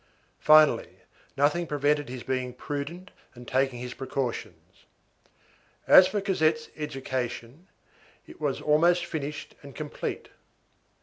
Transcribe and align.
Finally, 0.39 0.97
nothing 1.37 1.67
prevented 1.67 2.09
his 2.09 2.23
being 2.23 2.53
prudent 2.55 3.11
and 3.35 3.47
taking 3.47 3.77
his 3.77 3.93
precautions. 3.93 4.85
As 5.85 6.07
for 6.07 6.21
Cosette's 6.21 6.69
education, 6.75 7.67
it 8.25 8.41
was 8.41 8.61
almost 8.61 9.05
finished 9.05 9.53
and 9.61 9.75
complete. 9.75 10.29